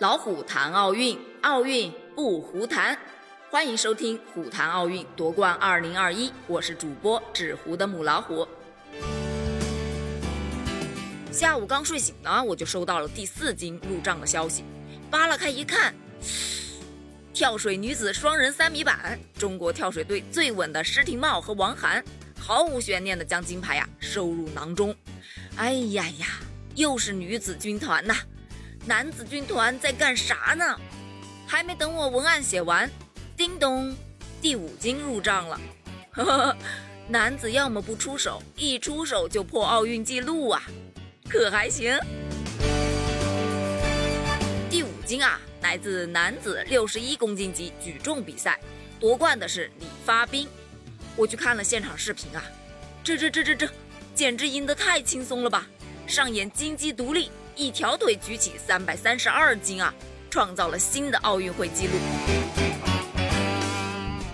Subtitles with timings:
[0.00, 2.98] 老虎谈奥运，奥运不胡谈。
[3.48, 8.46] 欢迎收听《虎谈奥运夺冠二零二一》，我是主播纸糊的母老虎。
[11.30, 14.64] 下午刚睡醒呢，我就收到了第四金入账的消息，
[15.12, 15.94] 扒拉开一看，
[17.32, 22.04] 跳水女子双人三米板，中国跳水队最稳的施廷懋和王涵，
[22.36, 24.92] 毫无悬念的将金牌呀收入囊中。
[25.54, 26.26] 哎呀呀，
[26.74, 28.16] 又是女子军团呐！
[28.86, 30.78] 男子军团在干啥呢？
[31.46, 32.90] 还没等我文案写完，
[33.34, 33.96] 叮咚，
[34.42, 35.58] 第五金入账了。
[36.10, 36.56] 呵呵，
[37.08, 40.62] 男子要么不出手，一出手就破奥运纪录啊，
[41.30, 41.98] 可还行？
[44.68, 48.60] 第五金啊，来自男子六十一公斤级举重比赛，
[49.00, 50.46] 夺冠的是李发彬。
[51.16, 52.44] 我去看了现场视频啊，
[53.02, 53.66] 这这这这这，
[54.14, 55.66] 简直赢得太轻松了吧！
[56.06, 57.30] 上演金鸡独立。
[57.56, 59.94] 一条腿举起三百三十二斤啊，
[60.28, 61.92] 创造了新的奥运会纪录。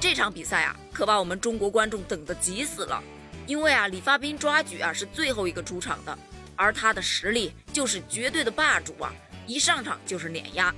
[0.00, 3.02] 这场比赛啊，可把我们中国观众等得急死了。
[3.46, 6.18] 因为啊，李发彬抓举啊是最后一个出场的，
[6.56, 9.12] 而他的实力就是绝对的霸主啊，
[9.46, 10.74] 一上场就是碾压。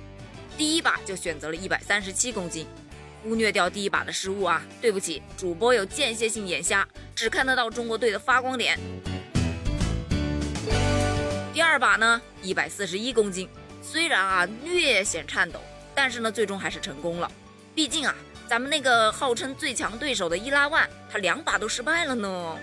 [0.57, 2.67] 第一把就选择了一百三十七公斤，
[3.23, 6.85] 忽略掉第一把的失误啊，对不起，主播有间歇性眼瞎，
[7.15, 8.77] 只看得到中国队的发光点。
[11.53, 13.47] 第二把呢，一百四十一公斤，
[13.79, 15.59] 虽然啊略显颤抖，
[15.93, 17.31] 但是呢最终还是成功了。
[17.75, 18.15] 毕竟啊，
[18.47, 22.57] 咱们那个号称最强对手的伊拉万，他两把都失败了呢。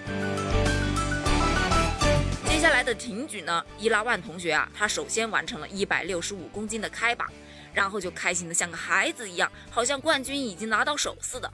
[2.46, 7.28] 接下来的挺举呢，伊拉万同学啊，他首先完成了一百六十五公斤的开把，
[7.72, 11.48] 然后就开心的像个孩子一样，好像冠军已经拿到手似的。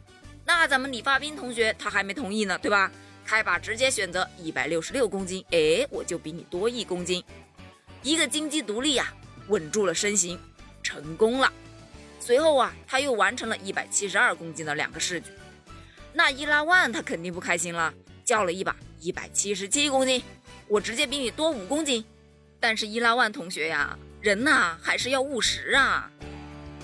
[0.47, 2.91] 那咱们李发兵同学他还没同意呢，对吧？
[3.27, 7.23] 开把直接选择一百六十六公斤，哎，我就比你多一公斤，
[8.03, 9.13] 一个金鸡独立呀，
[9.49, 10.39] 稳住了身形，
[10.81, 11.53] 成功了。
[12.21, 15.31] 随后啊，他又完成了一百七十二公斤的两个试举，
[16.13, 17.93] 那伊拉万他肯定不开心了，
[18.25, 20.23] 叫了一把一百七十七公斤，
[20.69, 22.05] 我直接比你多五公斤。
[22.61, 26.09] 但是伊拉万同学呀，人呐还是要务实啊，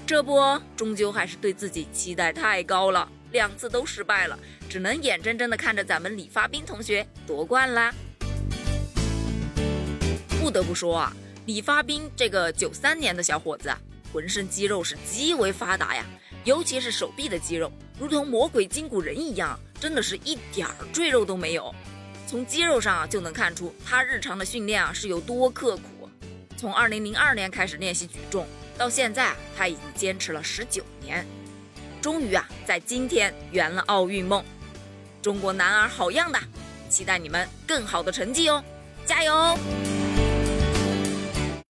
[0.05, 3.09] 这不终究还是对自己期待太高了。
[3.33, 4.39] 两次都失败了，
[4.69, 7.93] 只能眼睁睁地看着咱们李发彬同学夺冠啦。
[10.41, 11.17] 不得不说啊，
[11.47, 13.75] 李发彬这个九三年的小伙子，
[14.13, 16.05] 浑身肌肉是极为发达呀，
[16.45, 21.75] 尤其是手臂的肌肉，如同魔鬼筋骨人一样，真的是一点儿赘肉都没有。
[22.27, 26.09] 从肌肉上就能看出他日常的训练啊是有多刻苦。
[26.57, 28.47] 从二零零二年开始练习举重，
[28.79, 31.27] 到现在，他已经坚持了十九年。
[32.03, 34.45] 终于啊，在今天圆了奥运梦，
[35.23, 36.39] 中国男儿好样的！
[36.91, 38.63] 期待你们更好的成绩哦，
[39.07, 39.57] 加油！